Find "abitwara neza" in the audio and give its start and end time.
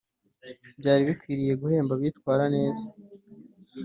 1.97-2.85